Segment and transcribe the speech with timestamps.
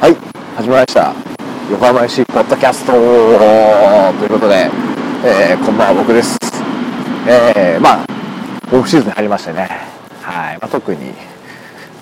[0.00, 0.14] はい
[0.56, 1.12] 始まりました。
[1.72, 2.92] 横浜 FC ポッドキャスト。
[2.92, 4.70] ということで、
[5.24, 6.38] えー、こんばんは僕です。
[7.26, 8.06] えー、まあ
[8.72, 9.68] オフシーズン入りましたね。
[10.22, 11.14] はい、まあ、特に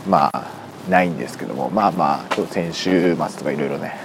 [0.06, 0.44] まあ
[0.90, 3.96] ないんですけどもまあまあちょっと先週末とかいろいろね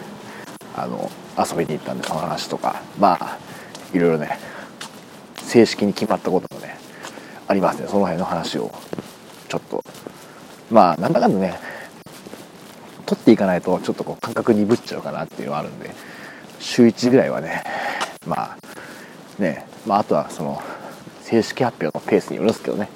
[0.73, 3.37] あの遊びに行ったんでその話とかまあ
[3.93, 4.39] いろいろね
[5.35, 6.77] 正式に決まったこともね
[7.45, 7.89] ありますね。
[7.89, 8.71] その辺の話を
[9.49, 9.83] ちょっと。
[10.71, 11.70] まあなんだかんだね
[13.11, 15.89] 取っていかないとちょっとこう感覚鈍っちゃうかなっていうのはあるんで
[16.59, 17.61] 週1ぐらいはね
[18.25, 18.57] まあ
[19.37, 20.61] ねまああとはその
[21.21, 22.87] 正式発表のペースによるんですけどね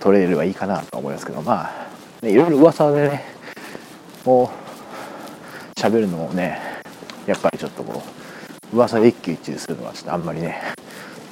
[0.00, 1.88] 取れればいいかなと思いますけどまあ、
[2.20, 3.24] ね、いろいろ噂でね
[4.26, 4.52] も
[5.74, 6.60] う喋るのもね
[7.26, 8.02] やっぱりちょっとこ
[8.72, 10.60] う噂で一喜一憂するのはちょっとあんまりね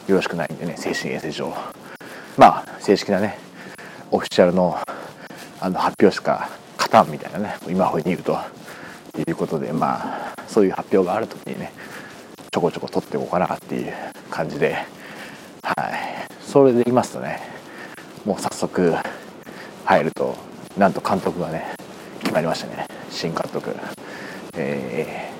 [0.06, 1.52] よろしくないんでね精神衛生上。
[2.38, 3.36] まあ正式なね
[4.10, 4.78] オフィシャルの
[5.60, 6.48] あの発表しか
[6.92, 8.38] 勝たんみたいなね今風に言うと。
[9.18, 11.70] いうことでまあそういう発表がある時にね
[12.50, 13.92] ちょこちょこ取っていこうかなっていう
[14.30, 14.74] 感じで。
[15.62, 15.92] はい。
[16.40, 17.40] それで言いますとね
[18.24, 18.94] もう早速
[19.84, 20.34] 入ると
[20.76, 21.74] なんと監督がね
[22.20, 22.86] 決まりましたね。
[23.10, 23.74] 新監督。
[24.54, 25.30] え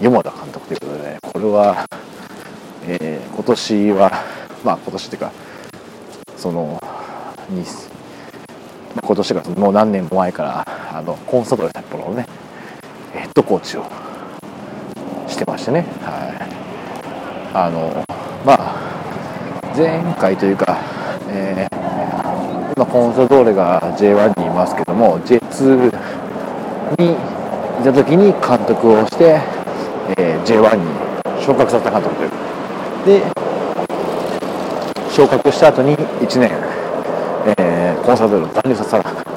[0.00, 1.86] ー、山田監督ということで、ね、これは、
[2.86, 4.12] えー、今年は
[4.64, 5.32] まあ今年っていうか
[6.36, 6.82] その
[9.02, 12.26] 今年がもう何年も前からあのコンサドレ札幌のね
[13.14, 13.84] ヘッドコーチを
[15.26, 15.86] してましてね。
[16.02, 17.56] はい。
[17.56, 18.04] あの
[18.44, 20.78] まあ前回というか、
[21.30, 25.86] えー、今コンサドーレが J1 にいますけども J2
[26.98, 27.16] にい
[27.82, 29.40] た時に監督をして、
[30.18, 33.20] えー、J1 に昇格させた監督という。
[33.22, 33.22] で
[35.10, 36.50] 昇格した後に1年、
[37.58, 39.29] えー、コンサドーレを残留させた、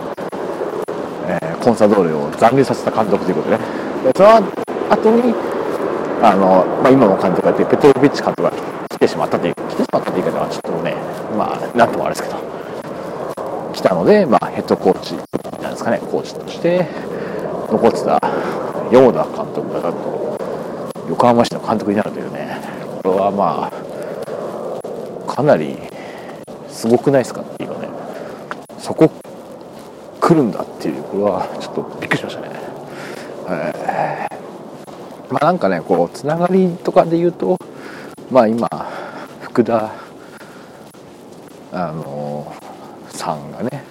[1.63, 3.63] コンサドーレを残留させた監督ということでね。
[4.03, 4.35] でその
[4.89, 5.33] 後に
[6.21, 8.51] あの、まあ、今の監督がやってペトロビッチ監督が
[8.89, 10.95] 来てしまったという来てしまったという言い方はちょっとね
[11.37, 12.43] まあなんともあれですけど
[13.73, 15.15] 来たので、まあ、ヘッドコーチ
[15.61, 16.87] なんですかねコーチとして
[17.71, 18.19] 残ってた
[18.91, 20.37] ヨーダ監督がなんと
[21.09, 22.57] 横浜市の監督になるというね
[23.03, 25.77] これはまあかなり
[26.67, 27.89] すごくないですかっていうかね。
[28.77, 29.09] そこ
[30.23, 32.49] 来るんだっていうこれはちょっとびっくりしましたね、
[33.49, 37.59] えー、まあなんかねこうつながりとかで言うと
[38.31, 38.69] まあ今
[39.41, 39.91] 福田
[41.73, 42.55] あの
[43.09, 43.83] さんがね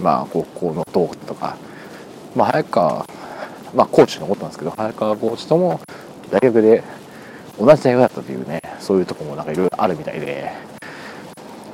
[0.00, 1.56] まあ高校の同期とか
[2.36, 3.06] まあ早川
[3.74, 5.80] まあコーチ残ったんですけど早川コーチとも
[6.30, 6.84] 大学で
[7.58, 10.52] 同じ大学だったというねそういうとこもなんかいろいろあるみたいで。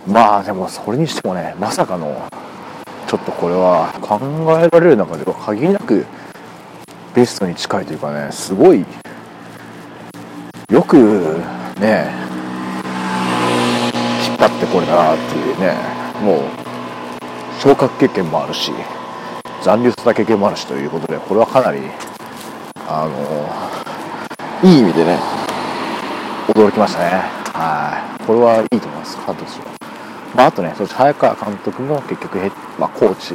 [0.06, 2.26] まあでもそれにしてもねまさかの
[3.10, 4.20] ちょっとこれは考
[4.64, 6.06] えられる中では限りなく
[7.12, 8.86] ベストに近いというかねすごい
[10.70, 10.96] よく
[11.80, 12.14] ね
[14.28, 15.74] 引っ張ってこれたなっていうね
[16.22, 18.70] もう昇格経験もあるし
[19.64, 21.80] 残留した経験もあるしということでこれはかなり
[22.86, 23.08] あ
[24.62, 25.18] のいい意味でね
[26.46, 27.10] 驚きましたね。
[27.54, 28.24] はい。
[28.24, 29.16] これはいいと思います。
[29.16, 29.79] 監督としては、
[30.34, 33.34] まあ、あとねそして早川監督も結局ヘまあ、コーチ。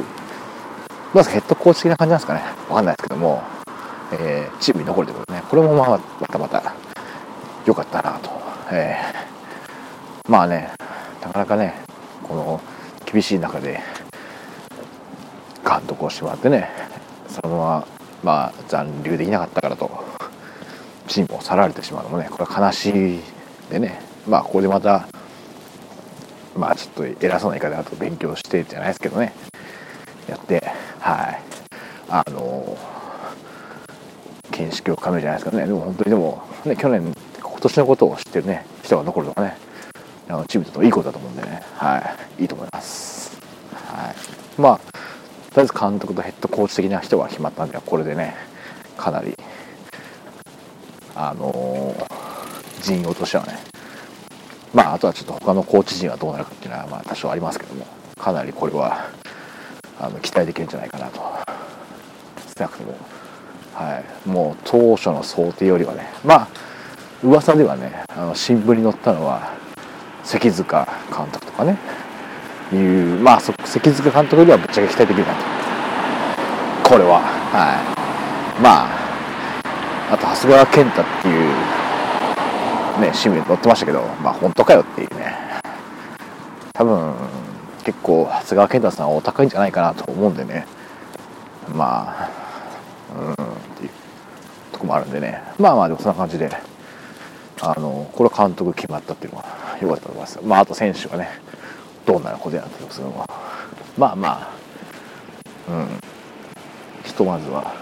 [1.14, 2.42] まずヘッドコーチ的な感じなんですかね。
[2.68, 3.42] わかんないですけども、
[4.12, 5.44] えー、チームに残るということでね。
[5.48, 6.74] これもまあまたまた
[7.64, 8.30] 良かったなと、
[8.70, 10.70] えー、まあね
[11.22, 11.74] なかなかね
[12.22, 12.60] この
[13.04, 13.80] 厳しい中で
[15.64, 16.68] 監督をしてもらってね
[17.28, 17.86] そのまま、
[18.22, 20.16] まあ、残留できなかったからと。
[21.08, 23.20] チームを去られてしまうのもねこれは悲しい
[23.70, 24.00] でね。
[24.28, 25.06] まあここでまた
[26.56, 29.32] まあちょっと偉そうな言い方だと勉強してじゃないですけどね。
[30.28, 30.62] やって
[31.00, 31.42] はい。
[32.08, 32.76] あの
[34.52, 35.66] 見識を深めるじゃないですかね。
[35.66, 39.56] でも本当にでも、ね、去年今年のことを知ってるね人が残るとかね
[40.28, 41.62] あのチームといいことだと思うんでね。
[41.74, 42.42] はい。
[42.42, 43.40] いいと思います。
[43.72, 44.60] はい。
[44.60, 44.78] まあ
[45.56, 48.34] とりあえず監督とヘッドコーチ的な人が決まったんでこれでね
[48.98, 49.34] かなり
[51.14, 53.58] あのー、陣容としてはね
[54.76, 57.86] まああとはちょっと他のコーチ陣はどうなるかっていうのはまあ多少ありますけども
[58.18, 59.08] かなりこれは
[59.98, 61.20] あの期待できるんじゃないかなと。
[62.58, 62.98] 少なくとも
[63.72, 64.28] はい。
[64.28, 66.48] もう当初の想定よりはねまあ
[67.22, 69.54] 噂ではねあの新聞に載ったのは
[70.24, 71.78] 関塚監督とかね
[72.70, 75.32] いうまあ関塚監督よりはぶっちゃけ期待できるな
[76.82, 76.88] と。
[76.90, 78.60] これははい。
[78.62, 81.75] まああと長谷川健太っていう
[83.00, 85.34] ね趣味で載ってましたけどまあ本当かよっていうね。
[86.74, 87.14] 多分
[87.84, 90.66] 結構長谷川健太さんはお高いんじゃないかなと思うんでね。
[91.72, 92.30] まあ
[93.18, 93.36] うんっ
[93.78, 93.90] ていう
[94.72, 95.42] とこもあるんでね。
[95.58, 96.50] まあまあでもそんな感じで
[97.60, 99.44] あのこれは監督決まったっていうのは
[99.80, 100.38] 良かったと思います。
[100.42, 101.28] まああと選手がね
[102.04, 103.26] どうなることやってますけども。
[103.96, 104.50] まあま
[105.68, 105.88] あうん。
[107.04, 107.72] ひとまずは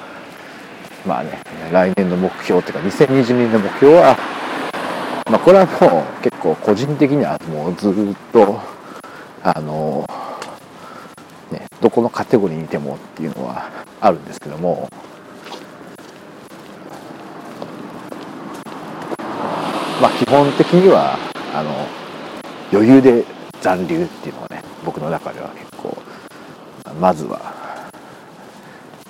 [1.06, 1.31] まあね
[1.72, 4.17] 来年の目標っていうか2022年の目標は
[5.26, 7.93] まあこれはもう結構個人的にはもうずっ
[8.32, 8.61] と
[9.43, 10.09] あの
[11.50, 14.88] ねどこのカテゴリーにいてもっていうのはあるんですけども。
[20.00, 21.17] まあ基本的には
[21.55, 21.70] あの
[22.73, 23.25] 余裕で
[23.61, 25.97] 残留っていうのがね僕の中では結構
[27.00, 27.91] まずは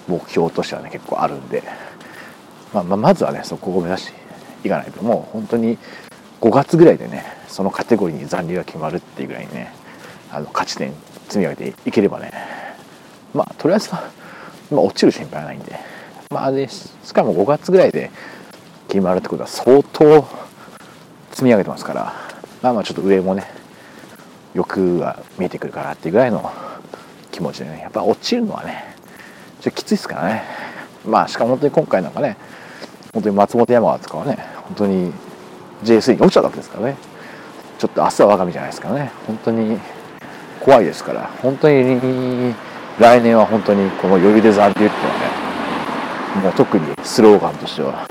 [0.06, 1.62] 目標としてはね結構あるんで、
[2.72, 5.78] まあ、まあまずはねそこを目指していかないともう本当に
[6.44, 9.72] 5月ぐらいでねそのカテゴリーに残留が決まるっていうぐらいにね
[10.30, 10.92] あの勝ち点
[11.28, 12.32] 積み上げていければね
[13.32, 14.10] まあとりあえずは、
[14.70, 15.78] まあ、落ちる心配はないんで。
[16.30, 18.10] まあでしかも5月ぐらいで
[18.88, 20.26] 決まるってことは相当
[21.30, 22.14] 積み上げてますから
[22.60, 23.44] まあまあちょっと上もね
[24.52, 26.52] 欲が見えてくるかなっていうぐらいの
[27.30, 28.96] 気持ちでねやっぱ落ちるのはね
[29.60, 30.42] ちょっときついですからね。
[31.06, 32.36] まあしかも本当に今回なんかね
[33.14, 35.12] 本当に松本山川とかはね本当に
[35.82, 36.96] J3 に落ちたわけですからね。
[37.78, 39.10] ちょっと明日は我が身じゃないですからね。
[39.26, 39.78] 本当に
[40.60, 41.30] 怖いですから。
[41.42, 42.54] 本当に
[42.98, 45.14] 来年は本当にこの余裕で残留っていうのは
[46.40, 48.08] ねもう特にスローガンとしては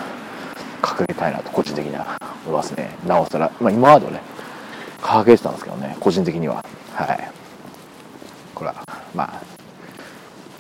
[0.82, 2.92] 掲げたいなと個人的には思いますね。
[3.08, 4.22] なおさら、まあ、今まではね
[5.02, 6.64] 掲げてたんですけどね個人的には。
[6.94, 7.32] はい。
[8.54, 8.76] これは
[9.16, 9.42] まあ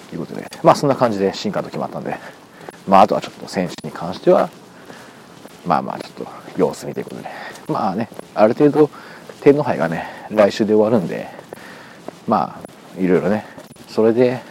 [0.09, 0.49] ということで。
[0.63, 2.17] まあそんな感じで新監督決まったんで。
[2.87, 4.49] まああとはちょっと選手に関しては
[5.65, 6.27] まあまあちょっと
[6.57, 7.29] 様子見ということで。
[7.67, 8.89] まあねある程度
[9.41, 11.27] 天皇杯がね来週で終わるんで
[12.27, 12.59] ま
[12.97, 13.45] あいろいろね
[13.87, 14.41] それで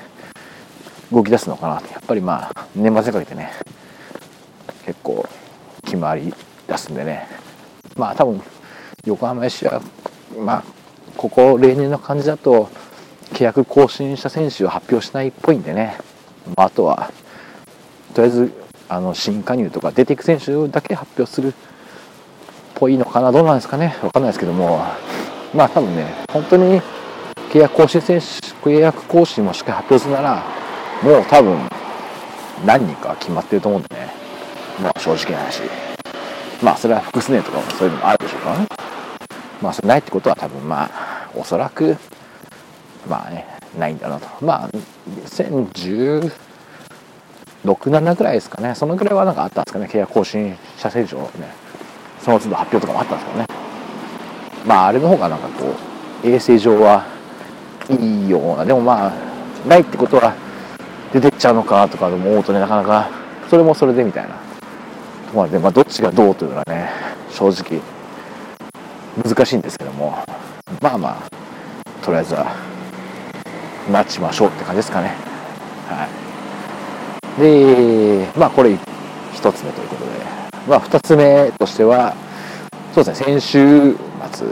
[1.10, 3.50] 動き出すのかなやっぱりまあ年末にかけてね
[4.84, 5.26] 結構
[5.84, 6.32] 決まり
[6.66, 7.26] 出すんでね。
[7.96, 8.40] まあ多分
[9.04, 9.82] 横浜 FC は
[10.38, 10.64] まあ
[11.16, 12.70] ここ例年の感じだと
[13.32, 15.96] 契約更新した選手を発表しないっぽいんでね、
[16.56, 17.10] まあ、あとは
[18.14, 18.52] とりあえず
[18.88, 21.54] あの新加入とか出ていく選手だけ発表する
[22.82, 23.31] ぽいのかな？
[23.31, 23.96] どうなんですかね？
[24.00, 24.84] 分かんないですけども。
[25.55, 26.82] まあ多分ね本当に
[27.52, 28.26] 契約更新選手
[28.69, 30.43] 契約更新もしっかり発表するなら
[31.05, 31.56] もう多分
[32.67, 34.11] 何人か決まってると思うんでね。
[34.82, 35.61] まあ正直な話。
[36.61, 38.67] まあそれは複数年とかもそういうのもあるでしょうからね。
[39.61, 41.96] まあそれないってことは多分まあおそらく
[43.08, 43.46] まあね
[43.78, 44.26] ないんだなと。
[44.44, 44.70] まあ
[45.26, 46.32] 2016、
[47.64, 48.75] 7ぐらいですかね。
[48.75, 49.87] そのぐらいはなんかあったんですかね。
[49.87, 51.62] 契約更新者選手をね。
[52.23, 53.47] その都度発表とかもあったんですけどね。
[54.65, 55.75] まああれの方がなんかこ
[56.25, 57.05] う衛生上は
[57.91, 60.35] いいようなでもまあないってことは
[61.13, 63.11] 出てっちゃうのかとかでも思うとねなかなか
[63.51, 64.37] それもそれでみたいな。
[65.31, 66.91] とまあで、まあ、どっちがどうというのはね
[67.31, 67.81] 正直
[69.23, 70.17] 難しいんですけども。
[70.81, 72.47] まあまあとりあえずは
[73.91, 75.15] 待ちましょうって感じですかね。
[75.89, 76.09] は
[77.39, 77.41] い。
[77.41, 80.42] でまあこれ1つ目ということで。
[80.69, 82.14] まあ2つ目としては
[82.94, 83.97] そうですね先週
[84.32, 84.47] 末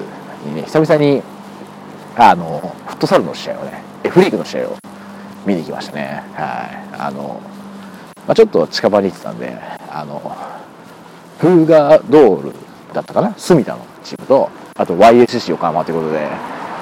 [0.47, 1.23] にね久々に
[2.17, 4.77] あのフットサルの試合をね F リーグの試合を
[5.47, 6.23] 見に行きましたね。
[6.35, 6.99] はい。
[6.99, 7.41] あの、
[8.27, 9.57] まあ、ちょっと近場に行ってたんで
[9.89, 10.37] あの
[11.38, 12.52] フーガードール
[12.93, 13.35] だったかな？
[13.37, 16.29] 住田のチームとあと YSC 横浜ということで、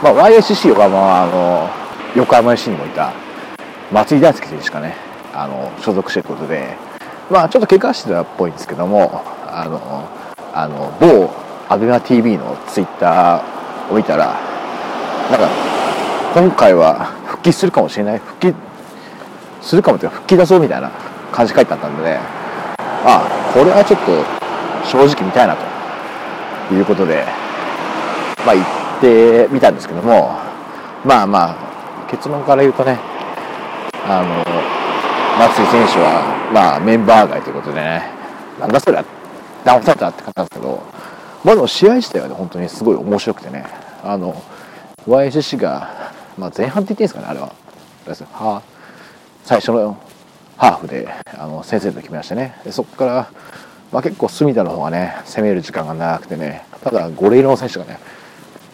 [0.02, 1.70] まあ、YSC 横浜はあの
[2.16, 3.12] 横浜 FC にもいた
[3.92, 4.96] 松井大輔選手がね
[5.32, 6.76] あの所属してることで
[7.30, 10.08] まあちょっと怪我してたっぽいんですけどもあの
[10.54, 11.30] あの某
[11.68, 14.34] アベマ t v のツイッターを見たら
[15.30, 15.48] なんか
[16.34, 18.54] 今回は復帰するかもしれない復帰
[19.60, 20.90] するかもというか復帰だぞみたいな
[21.30, 22.18] 感じ書いてあったんでね
[23.04, 24.12] あこれはちょっと
[24.88, 25.56] 正直見たいな
[26.68, 27.24] ということで
[28.46, 30.38] まあ行ってみたんですけども
[31.04, 32.98] まあまあ結論から言うとね
[34.06, 34.57] あの
[35.38, 38.02] 松井選手はまあメンバー外ということでね
[38.58, 39.04] なんだそれは
[39.64, 40.82] 騙されたって感じなんですけど
[41.44, 43.64] まあでも試合自体はね本当にすごい面白くてね
[44.02, 44.42] あの
[45.06, 47.52] YSC が、まあ、前半って言っていいんですかねあれは。
[48.32, 48.62] は
[49.44, 49.96] 最初の
[50.56, 51.06] ハーフで
[51.38, 52.60] あの先生と決めましてね。
[52.70, 53.30] そこから、
[53.92, 58.00] まあ、結構隅田の方がね攻める時間が長くてねただゴレイの選手がね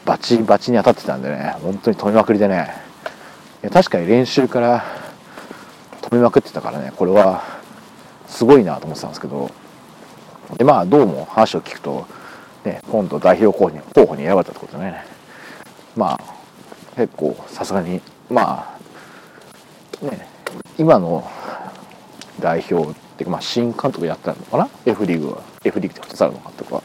[0.06, 2.71] バチバチに当たってたんでね本当に止めまくりでね。
[3.71, 4.85] 確かに練習から
[6.14, 7.42] 止めまくってたからねこれは。
[8.26, 9.50] すごいなと思ってたんですけど。
[10.56, 12.06] でまあどうも話を聞くと、
[12.64, 15.04] ね、今度代表候補に候補に選ばれたってことでね。
[15.97, 16.21] まあ
[16.97, 18.76] 結構さすがにま
[20.02, 20.28] あね
[20.78, 21.28] 今の
[22.40, 25.42] 代表っていうか、まあ、新監督やったのかな？F リーグは。
[25.64, 26.83] F リーグって2つあるのかとか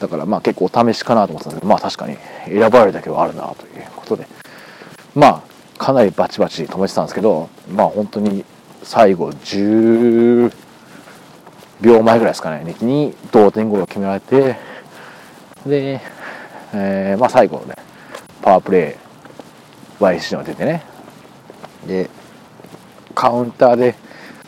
[0.00, 2.16] だからまあ結構お試しかなと思ってたんですけどまあ確かに
[2.46, 4.26] 選ばれるだけはあるなということで。
[5.14, 5.42] まあ
[5.78, 8.44] かなりバチバチ止めてたんですけどまあ本当に
[8.82, 10.52] 最後10
[11.80, 12.74] 秒前ぐらいですかね。
[12.80, 14.56] に同点ゴールを決められて
[15.64, 16.00] で、
[16.74, 17.76] えー、まあ最後ね
[18.42, 20.82] パワープレー YC が出てね。
[21.86, 22.10] で
[23.14, 23.94] カウンターで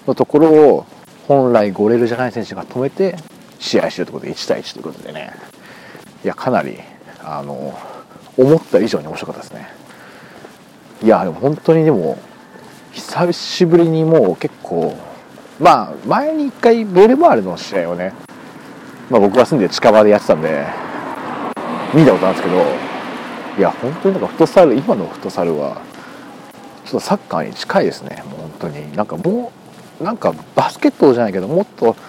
[0.06, 0.86] のところを
[1.28, 3.16] 本来ゴレルじゃない選手が止めて
[3.58, 5.32] 試合してるということで1対1ということでね。
[6.24, 6.78] いやかなり
[7.22, 7.78] あの
[8.36, 9.79] 思った以上に面白かったですね。
[11.02, 12.18] いやでも本当にでも
[12.92, 14.96] 久しぶりにもう結構
[15.58, 18.12] まあ前に1回ベルマーレの試合をね、
[19.08, 20.66] まあ、僕が住んで近場でやってたんで
[21.94, 22.90] 見たことあるんですけど
[23.58, 25.80] いや本当になんかフットサル今のフットサルは
[26.84, 28.96] ちょっとサッカーに近いですねもう本当に。
[28.96, 29.52] なんかも
[30.00, 32.00] うなんかバスケットじゃないけどもっとフ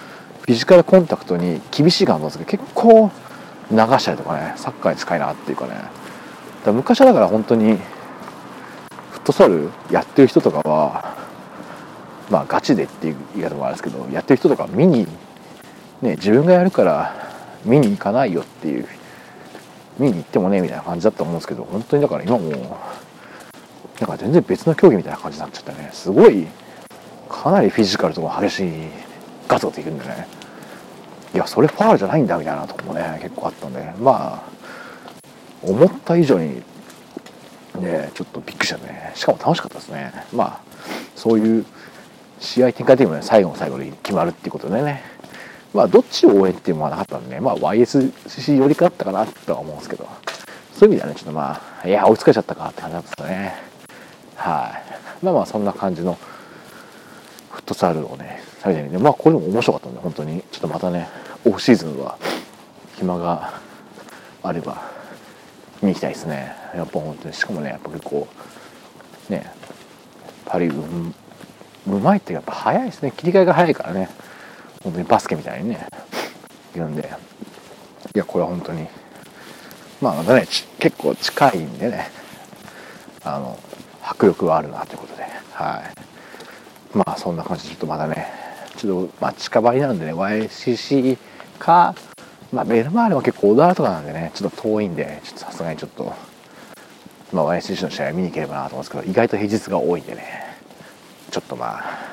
[0.48, 3.10] ィジカルコンタクトに厳しい感じなんですけど結構
[3.70, 5.74] 流したりとかねサッカーに近いなっていうかね。
[6.64, 7.78] だ昔はだから本当に
[9.22, 11.16] ットサルやってる人とかは
[12.30, 15.06] まあガチでっていう言い方もあるんですけどやってる人とか見に
[16.02, 17.14] ね自分がやるから
[17.64, 18.86] 見に行かないよっていう
[19.98, 22.50] 見に行ってもねみたいな感じだったと思うんですけど本当にだから今も
[24.00, 25.90] なんか全然別の競技みたいな感じになっちゃったね。
[25.92, 26.46] すごい
[27.28, 28.72] かなりフィジカルとか激しい
[29.46, 30.26] ガツガツいくんでね。
[31.34, 33.92] いやそれファールじゃないんだみたいなとこもね結構あったんで。
[34.00, 34.52] まあ
[35.62, 36.62] 思った以上に
[37.82, 40.60] ねちょっとびっくりしたねしかも楽しかったですねまあ
[41.16, 41.66] そういう
[42.40, 45.12] 試合展開的にもね最後の最後に決まるっていうことでね
[45.74, 50.08] まあどっちを応援っていうのはなかったんで、まあ YSC よりかだったかなとは思うんですけど、
[50.74, 53.54] そういう意味ではね、ちょっとまあ、いや、追いつかれちゃったかって感じなんですかね。
[54.36, 54.80] は
[55.22, 55.24] い。
[55.24, 56.18] まあまあそんな感じの
[57.50, 60.42] フットサルをね、されてみて、まあこれも面白かったんで、本当に。
[60.50, 61.08] ちょっとまたね、
[61.46, 62.18] オフシーズンは
[62.96, 63.54] 暇が
[64.42, 64.82] あれば
[65.82, 66.54] 見に行きたいですね。
[66.74, 68.26] やっぱ本当に、しかもね、やっぱ結構、
[69.28, 69.50] ね、
[70.46, 70.72] パリう
[71.86, 73.12] うまいってやっぱ早いですね。
[73.16, 74.08] 切り替えが早いからね。
[74.82, 75.86] 本当にバスケみたいにね
[76.74, 77.08] 言うんで
[78.14, 78.86] いやこれは本当に
[80.00, 80.46] まあまたね
[80.78, 82.10] 結構近いんでね
[83.24, 83.58] あの
[84.02, 85.22] 迫力があるなということで
[85.52, 85.82] は
[86.94, 88.26] いまあそんな感じでちょっとまだね
[88.76, 91.16] ちょっとまあ近場になるんでね YCC
[91.58, 91.94] か
[92.52, 96.12] まあベルマーレも結構小田原とかなんでねちょっと遠いんでちょっとさすがにちょっと
[97.32, 100.56] まあ YCC の試合見に行ければなと思うんですけど意外と平日が多いんでね
[101.30, 102.12] ちょっとまあ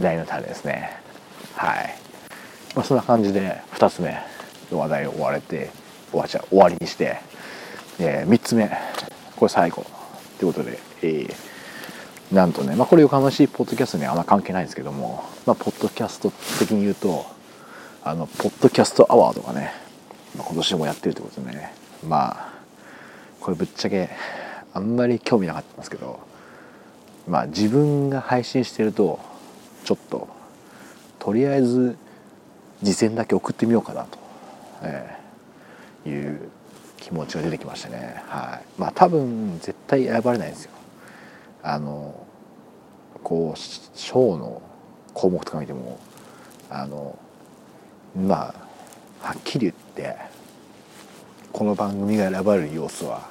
[0.00, 0.90] 大の種ですね。
[1.54, 1.94] はい、
[2.74, 4.14] まあ、そんな感じで2つ目
[4.70, 5.70] の話題を終われて
[6.10, 7.16] 終わちゃ終わりにして、
[7.98, 8.70] えー、3つ目
[9.36, 9.86] これ最後
[10.38, 17.24] ということで、えー、なんとね、まあ、これ横浜市ポッドキャストにはあんま関係ないんですけども、まあ、ポッドキャスト的に言うと
[18.08, 19.72] あのポッドキャストアワードがね、
[20.36, 21.72] 今年もやってるってことでね。
[22.06, 22.52] まあ
[23.40, 24.10] これぶっちゃけ
[24.72, 26.20] あんまり興味なかったんですけど
[27.26, 29.18] まあ自分が配信してると
[29.82, 30.28] ちょっと
[31.18, 31.98] とりあえず
[32.78, 34.18] 次戦だけ送ってみようかなと、
[34.82, 36.48] えー、いう
[36.98, 38.22] 気持ちが出てきましたね。
[38.28, 38.80] はい。
[38.80, 40.70] まあ多分絶対選ばれないんですよ。
[41.60, 42.24] あの
[43.24, 43.58] こう
[43.98, 44.62] 賞の
[45.12, 45.98] 項目とか見ても
[46.70, 47.18] あの
[48.16, 48.54] ま
[49.22, 50.16] あはっきり言って
[51.52, 53.28] この番組が選ばれる要素は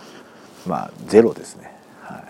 [0.66, 1.72] まあゼロですね。
[2.02, 2.24] はい。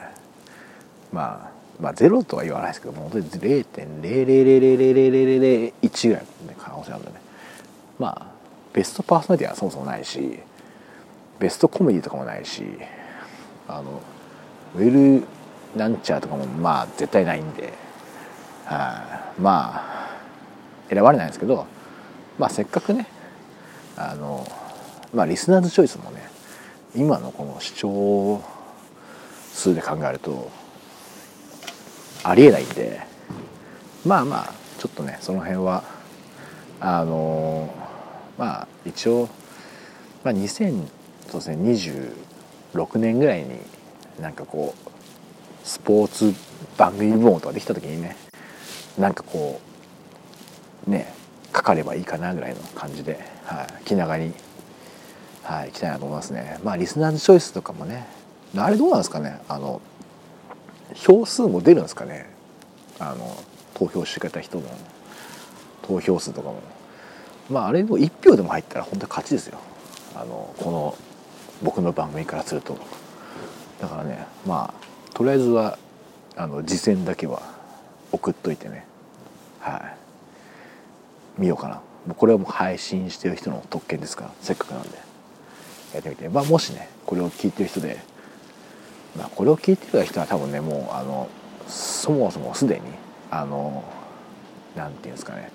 [1.14, 7.20] まあまあゼロとは言わないですけども本当に0.0000001ぐらいの可能性あるんでね
[8.00, 8.26] まあ
[8.74, 10.40] ベストパーソナリティはそもそもないし
[11.40, 12.64] ベストコメディとかもないし
[13.68, 14.02] あの
[14.76, 15.24] ウェル
[15.78, 17.74] なんちゃーとかもまあ絶対ないんで、
[18.66, 20.10] はあ、まあ
[20.90, 21.68] 選ばれないんですけど
[22.38, 23.08] まあせっかくね
[23.98, 24.46] あの
[25.14, 26.28] まあリスナーズチョイスもね
[26.96, 28.42] 今のこの視聴
[29.54, 30.52] 数で考えると
[32.24, 33.02] ありえないんで
[34.06, 35.84] まあまあちょっとねその辺は
[36.80, 37.74] あの
[38.38, 39.30] まあ一応、
[40.24, 42.14] まあ、2026
[42.98, 43.60] 年ぐらいに
[44.20, 44.78] なんかこう
[45.64, 46.34] スポーツ
[46.78, 48.16] 番組部門とかできた時にね
[48.98, 49.60] なんかこ
[50.88, 51.14] うね
[51.56, 54.34] かかればいいかなぐらいの感じで、はい、気長に、
[55.42, 56.60] はい、行きたいなと思いますね。
[56.66, 58.06] まあリスナーズチョイスとかもね
[58.58, 59.40] あれどうなんですかね？
[59.48, 59.82] あの
[60.96, 62.30] 票数も出るんですかね？
[63.00, 63.38] あの
[63.74, 64.64] 投票してくれた人の
[65.82, 66.62] 投票数とかも。
[67.50, 69.58] まああれも1票でも入ったら本当に勝ちですよ。
[70.14, 70.98] あのこの
[71.64, 72.78] 僕の番組からすると。
[73.80, 75.80] だからねまあとりあえずは
[76.36, 77.42] あの次戦だけは
[78.12, 78.86] 送っといてね。
[79.62, 79.95] はい。
[81.38, 81.76] 見ようかな。
[81.76, 84.90] もうこれはもう配信してる人の特権ですからせっかくなんで。
[85.94, 86.30] やってみて。
[86.30, 88.00] まあもしねこれを聞いてる人で、
[89.18, 91.30] まあ、これを聞いてる人は多分ねもうあの
[91.68, 92.82] そもそもすでに
[93.32, 93.84] あの
[94.76, 95.52] なんていうんですかね。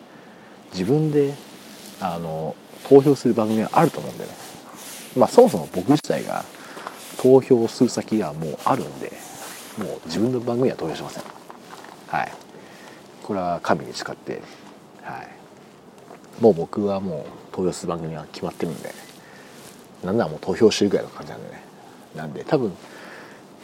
[0.73, 1.35] 自分で
[2.01, 2.55] あの
[2.89, 4.31] 投票する番組があると思うんでね。
[5.17, 6.45] まあそもそも僕自体が
[7.19, 9.13] 投票する先がもうあるんで
[9.79, 11.25] もう自分の番組は投票しません。
[12.09, 12.33] はい。
[13.23, 14.41] これは神に誓って
[15.03, 15.29] はい。
[16.41, 18.93] もう僕はもう投票する番組は決まってるんで
[20.03, 21.63] なんならもう投票してるぐらいの感じなんでね。
[22.15, 22.73] なんで多分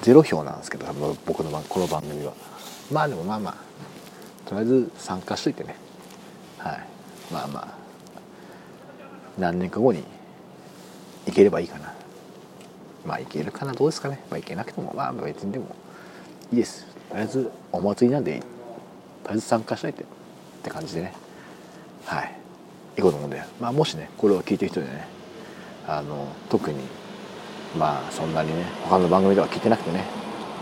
[0.03, 2.35] ゼロ票なんですけど多分僕の番この番組は。
[2.93, 5.75] まあでもまあまあとりあえず参加しといてね。
[6.59, 6.87] はい。
[7.33, 7.75] まあまあ
[9.39, 10.05] 何年か後に
[11.27, 11.95] 行ければいいかな。
[13.07, 14.21] まあ行けるかなどうですかね。
[14.31, 15.75] まあ行けなくてもまあ別にでも
[16.53, 16.85] いいです。
[17.09, 18.45] とりあえずお祭りなんでとり
[19.31, 20.07] あえず参加しといてっ
[20.63, 21.15] て感じでね。
[22.05, 22.36] はい。
[22.97, 25.07] 行こうと思うんでまあもしねこれを聞いてる人でね
[25.87, 26.79] あの特に
[27.79, 30.05] まあそんなにね他の番組では聞いてなくてね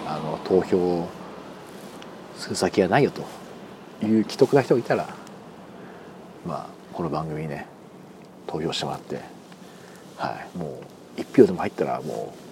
[0.07, 1.09] あの投票
[2.37, 3.23] する先がないよと
[4.05, 5.09] いう既得な人がいたら
[6.47, 7.67] まあこの番組にね
[8.47, 9.21] 投票してもらって
[10.17, 10.81] はいも
[11.17, 12.45] う1票でも入ったらもう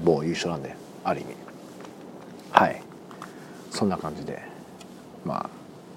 [0.00, 1.34] もう優勝なんである意味。
[2.52, 2.82] はい。
[3.70, 4.42] そんな感じで
[5.24, 5.50] まあ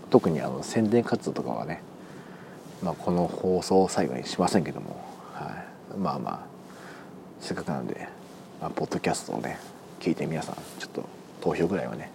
[0.10, 1.82] 特にあの宣伝活動とかはね、
[2.86, 5.66] まあ、この放送を最後にしませんけども、は
[5.96, 6.40] い、まあまあ
[7.42, 8.08] せっかくなんで、
[8.62, 9.58] まあ、ポッドキャストをね
[10.00, 11.10] 聞いて皆さんちょっと
[11.42, 12.12] 投票ぐらいはね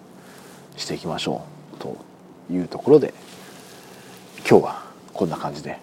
[0.76, 1.42] していきましょ
[1.74, 1.96] うと
[2.52, 3.12] いうところで
[4.48, 5.80] 今日はこんな感じで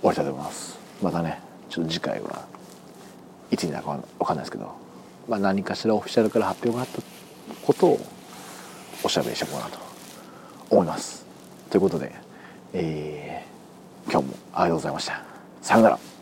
[0.00, 0.78] 終わりたいと思います。
[1.02, 2.46] またねちょっと次回は
[3.50, 4.72] いつになるか分かんないですけど、
[5.28, 7.02] まあ、何かしらオフィシャルから発表があった
[7.66, 8.00] ことを
[9.02, 9.80] おしゃべりしていこうかなと
[10.70, 11.26] 思います。
[11.70, 12.14] ということで、
[12.72, 13.47] えー、
[14.10, 15.22] 今日もありがとうございました。
[15.62, 16.17] さようなら。